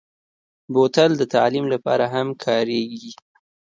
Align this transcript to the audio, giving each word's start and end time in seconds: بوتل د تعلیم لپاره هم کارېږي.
بوتل 0.73 1.11
د 1.17 1.23
تعلیم 1.35 1.65
لپاره 1.73 2.05
هم 2.13 2.27
کارېږي. 2.45 3.11